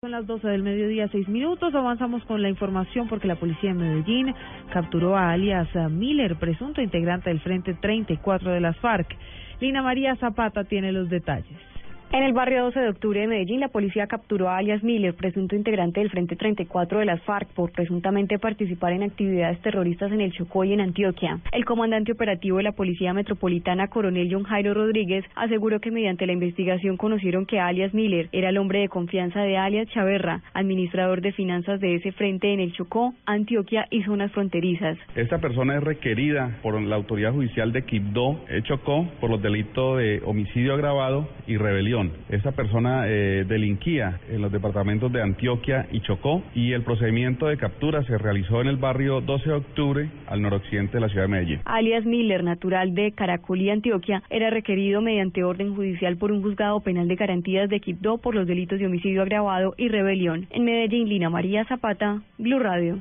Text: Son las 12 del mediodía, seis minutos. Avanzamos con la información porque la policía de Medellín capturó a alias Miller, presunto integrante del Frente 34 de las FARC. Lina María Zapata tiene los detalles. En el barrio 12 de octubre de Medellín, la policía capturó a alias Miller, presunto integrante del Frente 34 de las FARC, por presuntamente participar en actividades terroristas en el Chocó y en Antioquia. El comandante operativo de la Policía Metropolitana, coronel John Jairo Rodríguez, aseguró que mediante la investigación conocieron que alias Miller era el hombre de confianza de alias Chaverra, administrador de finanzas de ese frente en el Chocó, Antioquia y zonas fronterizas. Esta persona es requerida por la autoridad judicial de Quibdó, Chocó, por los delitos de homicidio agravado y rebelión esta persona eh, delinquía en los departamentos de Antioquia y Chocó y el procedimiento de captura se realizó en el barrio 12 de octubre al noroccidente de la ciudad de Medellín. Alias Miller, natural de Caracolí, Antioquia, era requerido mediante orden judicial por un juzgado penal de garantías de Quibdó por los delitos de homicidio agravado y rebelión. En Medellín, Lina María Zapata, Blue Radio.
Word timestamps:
Son 0.00 0.12
las 0.12 0.28
12 0.28 0.46
del 0.46 0.62
mediodía, 0.62 1.08
seis 1.08 1.26
minutos. 1.26 1.74
Avanzamos 1.74 2.24
con 2.26 2.40
la 2.40 2.48
información 2.48 3.08
porque 3.08 3.26
la 3.26 3.34
policía 3.34 3.70
de 3.70 3.80
Medellín 3.80 4.32
capturó 4.72 5.16
a 5.16 5.32
alias 5.32 5.68
Miller, 5.90 6.36
presunto 6.36 6.80
integrante 6.80 7.30
del 7.30 7.40
Frente 7.40 7.74
34 7.74 8.52
de 8.52 8.60
las 8.60 8.76
FARC. 8.76 9.16
Lina 9.58 9.82
María 9.82 10.14
Zapata 10.14 10.62
tiene 10.62 10.92
los 10.92 11.10
detalles. 11.10 11.58
En 12.10 12.22
el 12.22 12.32
barrio 12.32 12.64
12 12.64 12.80
de 12.80 12.88
octubre 12.88 13.20
de 13.20 13.26
Medellín, 13.26 13.60
la 13.60 13.68
policía 13.68 14.06
capturó 14.06 14.48
a 14.48 14.56
alias 14.56 14.82
Miller, 14.82 15.12
presunto 15.12 15.54
integrante 15.54 16.00
del 16.00 16.08
Frente 16.08 16.36
34 16.36 17.00
de 17.00 17.04
las 17.04 17.20
FARC, 17.24 17.48
por 17.48 17.70
presuntamente 17.70 18.38
participar 18.38 18.94
en 18.94 19.02
actividades 19.02 19.60
terroristas 19.60 20.10
en 20.10 20.22
el 20.22 20.32
Chocó 20.32 20.64
y 20.64 20.72
en 20.72 20.80
Antioquia. 20.80 21.38
El 21.52 21.66
comandante 21.66 22.12
operativo 22.12 22.56
de 22.56 22.62
la 22.62 22.72
Policía 22.72 23.12
Metropolitana, 23.12 23.88
coronel 23.88 24.30
John 24.32 24.44
Jairo 24.44 24.72
Rodríguez, 24.72 25.22
aseguró 25.34 25.80
que 25.80 25.90
mediante 25.90 26.24
la 26.24 26.32
investigación 26.32 26.96
conocieron 26.96 27.44
que 27.44 27.60
alias 27.60 27.92
Miller 27.92 28.30
era 28.32 28.48
el 28.48 28.56
hombre 28.56 28.80
de 28.80 28.88
confianza 28.88 29.42
de 29.42 29.58
alias 29.58 29.86
Chaverra, 29.88 30.40
administrador 30.54 31.20
de 31.20 31.32
finanzas 31.32 31.78
de 31.78 31.96
ese 31.96 32.12
frente 32.12 32.54
en 32.54 32.60
el 32.60 32.72
Chocó, 32.72 33.12
Antioquia 33.26 33.86
y 33.90 34.02
zonas 34.04 34.32
fronterizas. 34.32 34.96
Esta 35.14 35.42
persona 35.42 35.76
es 35.76 35.84
requerida 35.84 36.56
por 36.62 36.80
la 36.80 36.96
autoridad 36.96 37.34
judicial 37.34 37.70
de 37.70 37.84
Quibdó, 37.84 38.40
Chocó, 38.62 39.06
por 39.20 39.28
los 39.28 39.42
delitos 39.42 39.98
de 39.98 40.22
homicidio 40.24 40.72
agravado 40.72 41.28
y 41.46 41.58
rebelión 41.58 41.97
esta 42.28 42.52
persona 42.52 43.06
eh, 43.06 43.44
delinquía 43.46 44.20
en 44.28 44.42
los 44.42 44.52
departamentos 44.52 45.12
de 45.12 45.22
Antioquia 45.22 45.86
y 45.90 46.00
Chocó 46.00 46.42
y 46.54 46.72
el 46.72 46.82
procedimiento 46.82 47.46
de 47.46 47.56
captura 47.56 48.02
se 48.04 48.18
realizó 48.18 48.60
en 48.60 48.68
el 48.68 48.76
barrio 48.76 49.20
12 49.20 49.48
de 49.48 49.56
octubre 49.56 50.10
al 50.26 50.42
noroccidente 50.42 50.94
de 50.94 51.00
la 51.00 51.08
ciudad 51.08 51.24
de 51.24 51.28
Medellín. 51.28 51.60
Alias 51.64 52.04
Miller, 52.04 52.44
natural 52.44 52.94
de 52.94 53.12
Caracolí, 53.12 53.70
Antioquia, 53.70 54.22
era 54.30 54.50
requerido 54.50 55.00
mediante 55.00 55.44
orden 55.44 55.74
judicial 55.74 56.16
por 56.16 56.32
un 56.32 56.42
juzgado 56.42 56.80
penal 56.80 57.08
de 57.08 57.16
garantías 57.16 57.68
de 57.68 57.80
Quibdó 57.80 58.18
por 58.18 58.34
los 58.34 58.46
delitos 58.46 58.78
de 58.78 58.86
homicidio 58.86 59.22
agravado 59.22 59.74
y 59.76 59.88
rebelión. 59.88 60.46
En 60.50 60.64
Medellín, 60.64 61.08
Lina 61.08 61.30
María 61.30 61.64
Zapata, 61.64 62.22
Blue 62.38 62.58
Radio. 62.58 62.98